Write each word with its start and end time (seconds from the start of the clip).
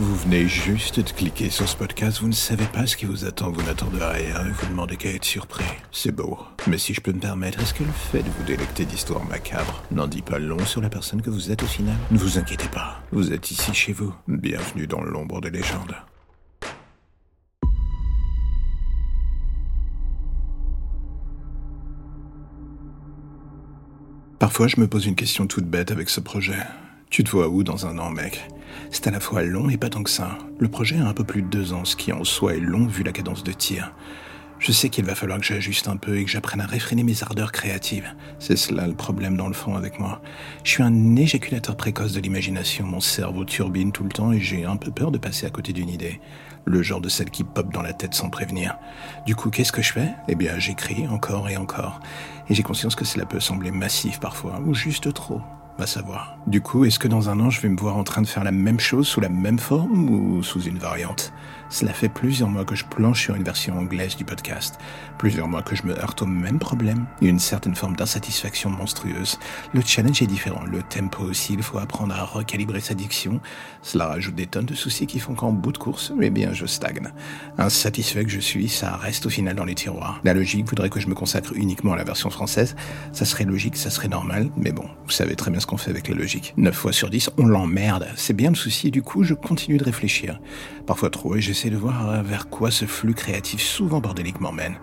Vous 0.00 0.16
venez 0.16 0.48
juste 0.48 0.98
de 0.98 1.10
cliquer 1.10 1.50
sur 1.50 1.68
ce 1.68 1.76
podcast, 1.76 2.22
vous 2.22 2.28
ne 2.28 2.32
savez 2.32 2.64
pas 2.64 2.86
ce 2.86 2.96
qui 2.96 3.04
vous 3.04 3.26
attend, 3.26 3.50
vous 3.50 3.60
n'attendez 3.60 4.02
rien 4.02 4.46
et 4.46 4.50
vous 4.50 4.66
demandez 4.66 4.96
qu'à 4.96 5.10
être 5.10 5.26
surpris. 5.26 5.62
C'est 5.92 6.10
beau. 6.10 6.38
Mais 6.66 6.78
si 6.78 6.94
je 6.94 7.02
peux 7.02 7.12
me 7.12 7.20
permettre, 7.20 7.60
est-ce 7.60 7.74
que 7.74 7.84
le 7.84 7.92
fait 7.92 8.22
de 8.22 8.30
vous 8.30 8.44
délecter 8.44 8.86
d'histoires 8.86 9.22
macabres 9.26 9.82
n'en 9.90 10.06
dit 10.06 10.22
pas 10.22 10.38
long 10.38 10.64
sur 10.64 10.80
la 10.80 10.88
personne 10.88 11.20
que 11.20 11.28
vous 11.28 11.50
êtes 11.50 11.62
au 11.62 11.66
final? 11.66 11.96
Ne 12.10 12.16
vous 12.16 12.38
inquiétez 12.38 12.68
pas, 12.68 13.02
vous 13.12 13.34
êtes 13.34 13.50
ici 13.50 13.74
chez 13.74 13.92
vous. 13.92 14.14
Bienvenue 14.26 14.86
dans 14.86 15.02
l'ombre 15.02 15.42
des 15.42 15.50
légendes. 15.50 15.94
Parfois, 24.38 24.66
je 24.66 24.80
me 24.80 24.88
pose 24.88 25.04
une 25.04 25.14
question 25.14 25.46
toute 25.46 25.66
bête 25.66 25.90
avec 25.90 26.08
ce 26.08 26.20
projet. 26.20 26.56
Tu 27.10 27.22
te 27.22 27.30
vois 27.30 27.48
où 27.48 27.62
dans 27.62 27.86
un 27.86 27.98
an, 27.98 28.08
mec? 28.08 28.48
C'est 28.90 29.06
à 29.06 29.10
la 29.10 29.20
fois 29.20 29.42
long 29.42 29.68
et 29.70 29.76
pas 29.76 29.88
tant 29.88 30.02
que 30.02 30.10
ça. 30.10 30.38
Le 30.58 30.68
projet 30.68 30.98
a 30.98 31.06
un 31.06 31.12
peu 31.12 31.24
plus 31.24 31.42
de 31.42 31.48
deux 31.48 31.72
ans, 31.72 31.84
ce 31.84 31.96
qui 31.96 32.12
en 32.12 32.24
soi 32.24 32.54
est 32.54 32.60
long 32.60 32.86
vu 32.86 33.02
la 33.02 33.12
cadence 33.12 33.44
de 33.44 33.52
tir. 33.52 33.92
Je 34.60 34.72
sais 34.72 34.90
qu'il 34.90 35.06
va 35.06 35.14
falloir 35.14 35.38
que 35.38 35.46
j'ajuste 35.46 35.88
un 35.88 35.96
peu 35.96 36.18
et 36.18 36.24
que 36.24 36.30
j'apprenne 36.30 36.60
à 36.60 36.66
réfréner 36.66 37.02
mes 37.02 37.22
ardeurs 37.22 37.50
créatives. 37.50 38.14
C'est 38.38 38.56
cela 38.56 38.86
le 38.86 38.92
problème 38.92 39.34
dans 39.34 39.48
le 39.48 39.54
fond 39.54 39.74
avec 39.74 39.98
moi. 39.98 40.20
Je 40.64 40.72
suis 40.72 40.82
un 40.82 41.16
éjaculateur 41.16 41.76
précoce 41.76 42.12
de 42.12 42.20
l'imagination, 42.20 42.84
mon 42.84 43.00
cerveau 43.00 43.46
turbine 43.46 43.90
tout 43.90 44.04
le 44.04 44.10
temps 44.10 44.32
et 44.32 44.40
j'ai 44.40 44.66
un 44.66 44.76
peu 44.76 44.90
peur 44.90 45.12
de 45.12 45.18
passer 45.18 45.46
à 45.46 45.50
côté 45.50 45.72
d'une 45.72 45.88
idée. 45.88 46.20
Le 46.66 46.82
genre 46.82 47.00
de 47.00 47.08
celle 47.08 47.30
qui 47.30 47.42
pop 47.42 47.72
dans 47.72 47.80
la 47.80 47.94
tête 47.94 48.12
sans 48.12 48.28
prévenir. 48.28 48.76
Du 49.24 49.34
coup, 49.34 49.48
qu'est-ce 49.48 49.72
que 49.72 49.80
je 49.80 49.92
fais? 49.92 50.10
Eh 50.28 50.34
bien, 50.34 50.58
j'écris 50.58 51.08
encore 51.08 51.48
et 51.48 51.56
encore. 51.56 52.00
Et 52.50 52.54
j'ai 52.54 52.62
conscience 52.62 52.94
que 52.94 53.06
cela 53.06 53.24
peut 53.24 53.40
sembler 53.40 53.70
massif 53.70 54.20
parfois, 54.20 54.60
ou 54.66 54.74
juste 54.74 55.10
trop 55.14 55.40
savoir. 55.86 56.36
Du 56.46 56.60
coup, 56.60 56.84
est-ce 56.84 56.98
que 56.98 57.08
dans 57.08 57.28
un 57.30 57.40
an, 57.40 57.50
je 57.50 57.60
vais 57.60 57.68
me 57.68 57.78
voir 57.78 57.96
en 57.96 58.04
train 58.04 58.22
de 58.22 58.26
faire 58.26 58.44
la 58.44 58.52
même 58.52 58.80
chose 58.80 59.06
sous 59.06 59.20
la 59.20 59.28
même 59.28 59.58
forme 59.58 60.10
ou 60.10 60.42
sous 60.42 60.62
une 60.62 60.78
variante? 60.78 61.32
Cela 61.70 61.92
fait 61.92 62.08
plusieurs 62.08 62.48
mois 62.48 62.64
que 62.64 62.74
je 62.74 62.84
planche 62.84 63.22
sur 63.22 63.36
une 63.36 63.44
version 63.44 63.78
anglaise 63.78 64.16
du 64.16 64.24
podcast, 64.24 64.80
plusieurs 65.18 65.46
mois 65.46 65.62
que 65.62 65.76
je 65.76 65.86
me 65.86 65.96
heurte 65.96 66.20
au 66.22 66.26
même 66.26 66.58
problème, 66.58 67.06
une 67.22 67.38
certaine 67.38 67.76
forme 67.76 67.94
d'insatisfaction 67.94 68.70
monstrueuse. 68.70 69.38
Le 69.72 69.80
challenge 69.80 70.20
est 70.20 70.26
différent, 70.26 70.64
le 70.64 70.82
tempo 70.82 71.22
aussi, 71.22 71.52
il 71.54 71.62
faut 71.62 71.78
apprendre 71.78 72.12
à 72.12 72.24
recalibrer 72.24 72.80
sa 72.80 72.94
diction. 72.94 73.40
Cela 73.82 74.08
rajoute 74.08 74.34
des 74.34 74.48
tonnes 74.48 74.64
de 74.64 74.74
soucis 74.74 75.06
qui 75.06 75.20
font 75.20 75.34
qu'en 75.34 75.52
bout 75.52 75.70
de 75.70 75.78
course, 75.78 76.12
eh 76.20 76.30
bien, 76.30 76.52
je 76.52 76.66
stagne. 76.66 77.08
Insatisfait 77.56 78.24
que 78.24 78.30
je 78.30 78.40
suis, 78.40 78.68
ça 78.68 78.96
reste 78.96 79.26
au 79.26 79.30
final 79.30 79.54
dans 79.54 79.64
les 79.64 79.76
tiroirs. 79.76 80.20
La 80.24 80.34
logique 80.34 80.68
voudrait 80.68 80.90
que 80.90 80.98
je 80.98 81.06
me 81.06 81.14
consacre 81.14 81.52
uniquement 81.54 81.92
à 81.92 81.96
la 81.96 82.04
version 82.04 82.30
française. 82.30 82.74
Ça 83.12 83.24
serait 83.24 83.44
logique, 83.44 83.76
ça 83.76 83.90
serait 83.90 84.08
normal, 84.08 84.50
mais 84.56 84.72
bon, 84.72 84.88
vous 85.04 85.12
savez 85.12 85.36
très 85.36 85.52
bien 85.52 85.60
ce 85.60 85.66
fait 85.76 85.90
avec 85.90 86.08
la 86.08 86.14
logique. 86.14 86.54
9 86.56 86.74
fois 86.74 86.92
sur 86.92 87.10
10, 87.10 87.30
on 87.38 87.46
l'emmerde. 87.46 88.08
C'est 88.16 88.34
bien 88.34 88.50
le 88.50 88.56
souci, 88.56 88.90
du 88.90 89.02
coup, 89.02 89.24
je 89.24 89.34
continue 89.34 89.78
de 89.78 89.84
réfléchir. 89.84 90.40
Parfois 90.86 91.10
trop, 91.10 91.36
et 91.36 91.40
j'essaie 91.40 91.70
de 91.70 91.76
voir 91.76 92.22
vers 92.22 92.48
quoi 92.48 92.70
ce 92.70 92.84
flux 92.84 93.14
créatif 93.14 93.60
souvent 93.60 94.00
bordélique 94.00 94.40
m'emmène. 94.40 94.76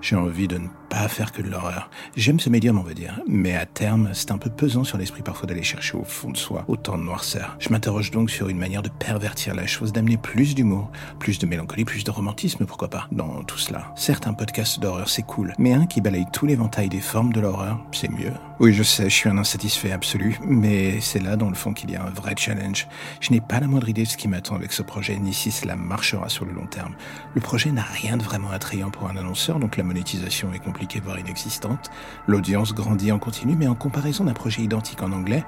J'ai 0.00 0.16
envie 0.16 0.48
de 0.48 0.58
ne 0.58 0.66
pas 0.92 1.08
faire 1.08 1.32
que 1.32 1.40
de 1.40 1.48
l'horreur. 1.48 1.88
J'aime 2.16 2.38
ce 2.38 2.50
médium, 2.50 2.78
on 2.78 2.82
va 2.82 2.92
dire. 2.92 3.18
Mais 3.26 3.56
à 3.56 3.64
terme, 3.64 4.10
c'est 4.12 4.30
un 4.30 4.36
peu 4.36 4.50
pesant 4.50 4.84
sur 4.84 4.98
l'esprit 4.98 5.22
parfois 5.22 5.46
d'aller 5.46 5.62
chercher 5.62 5.96
au 5.96 6.04
fond 6.04 6.30
de 6.30 6.36
soi 6.36 6.64
autant 6.68 6.98
de 6.98 7.02
noirceur. 7.02 7.56
Je 7.60 7.70
m'interroge 7.70 8.10
donc 8.10 8.30
sur 8.30 8.50
une 8.50 8.58
manière 8.58 8.82
de 8.82 8.90
pervertir 8.90 9.54
la 9.54 9.66
chose, 9.66 9.92
d'amener 9.92 10.18
plus 10.18 10.54
d'humour, 10.54 10.90
plus 11.18 11.38
de 11.38 11.46
mélancolie, 11.46 11.86
plus 11.86 12.04
de 12.04 12.10
romantisme, 12.10 12.66
pourquoi 12.66 12.88
pas, 12.88 13.08
dans 13.10 13.42
tout 13.44 13.56
cela. 13.56 13.94
Certes, 13.96 14.26
un 14.26 14.34
podcast 14.34 14.80
d'horreur, 14.80 15.08
c'est 15.08 15.22
cool. 15.22 15.54
Mais 15.58 15.72
un 15.72 15.86
qui 15.86 16.02
balaye 16.02 16.26
tout 16.30 16.44
l'éventail 16.44 16.90
des 16.90 17.00
formes 17.00 17.32
de 17.32 17.40
l'horreur, 17.40 17.80
c'est 17.92 18.10
mieux. 18.10 18.32
Oui, 18.60 18.74
je 18.74 18.82
sais, 18.82 19.04
je 19.04 19.14
suis 19.14 19.30
un 19.30 19.38
insatisfait 19.38 19.92
absolu. 19.92 20.38
Mais 20.46 21.00
c'est 21.00 21.20
là, 21.20 21.36
dans 21.36 21.48
le 21.48 21.54
fond, 21.54 21.72
qu'il 21.72 21.90
y 21.90 21.96
a 21.96 22.04
un 22.04 22.10
vrai 22.10 22.34
challenge. 22.36 22.86
Je 23.20 23.32
n'ai 23.32 23.40
pas 23.40 23.60
la 23.60 23.66
moindre 23.66 23.88
idée 23.88 24.02
de 24.02 24.08
ce 24.08 24.18
qui 24.18 24.28
m'attend 24.28 24.56
avec 24.56 24.72
ce 24.72 24.82
projet, 24.82 25.16
ni 25.18 25.32
si 25.32 25.50
cela 25.50 25.74
marchera 25.74 26.28
sur 26.28 26.44
le 26.44 26.52
long 26.52 26.66
terme. 26.66 26.94
Le 27.34 27.40
projet 27.40 27.72
n'a 27.72 27.82
rien 27.82 28.18
de 28.18 28.22
vraiment 28.22 28.50
attrayant 28.50 28.90
pour 28.90 29.08
un 29.08 29.16
annonceur, 29.16 29.58
donc 29.58 29.78
la 29.78 29.84
monétisation 29.84 30.52
est 30.52 30.58
compliquée 30.82 31.00
voire 31.00 31.20
inexistante. 31.20 31.90
L'audience 32.26 32.74
grandit 32.74 33.12
en 33.12 33.18
continu, 33.20 33.54
mais 33.56 33.68
en 33.68 33.76
comparaison 33.76 34.24
d'un 34.24 34.32
projet 34.32 34.62
identique 34.62 35.00
en 35.02 35.12
anglais, 35.12 35.44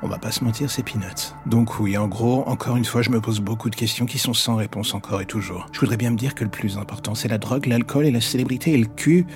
on 0.00 0.08
va 0.08 0.18
pas 0.18 0.32
se 0.32 0.42
mentir, 0.42 0.70
c'est 0.70 0.82
peanuts. 0.82 1.34
Donc 1.44 1.78
oui, 1.78 1.98
en 1.98 2.08
gros, 2.08 2.42
encore 2.48 2.76
une 2.76 2.86
fois, 2.86 3.02
je 3.02 3.10
me 3.10 3.20
pose 3.20 3.40
beaucoup 3.40 3.68
de 3.68 3.76
questions 3.76 4.06
qui 4.06 4.18
sont 4.18 4.32
sans 4.32 4.56
réponse 4.56 4.94
encore 4.94 5.20
et 5.20 5.26
toujours. 5.26 5.66
Je 5.72 5.80
voudrais 5.80 5.98
bien 5.98 6.10
me 6.10 6.16
dire 6.16 6.34
que 6.34 6.42
le 6.42 6.50
plus 6.50 6.78
important, 6.78 7.14
c'est 7.14 7.28
la 7.28 7.36
drogue, 7.36 7.66
l'alcool 7.66 8.06
et 8.06 8.10
la 8.10 8.22
célébrité 8.22 8.72
et 8.72 8.78
le 8.78 8.86
cul. 8.86 9.26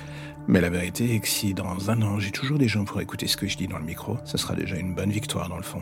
Mais 0.47 0.59
la 0.59 0.71
vérité 0.71 1.13
est 1.13 1.19
que 1.19 1.27
si 1.27 1.53
dans 1.53 1.91
un 1.91 2.01
an, 2.01 2.17
j'ai 2.17 2.31
toujours 2.31 2.57
des 2.57 2.67
gens 2.67 2.83
pour 2.83 2.99
écouter 2.99 3.27
ce 3.27 3.37
que 3.37 3.47
je 3.47 3.55
dis 3.55 3.67
dans 3.67 3.77
le 3.77 3.85
micro, 3.85 4.17
ça 4.25 4.39
sera 4.39 4.55
déjà 4.55 4.77
une 4.77 4.95
bonne 4.95 5.11
victoire 5.11 5.49
dans 5.49 5.57
le 5.57 5.63
fond. 5.63 5.81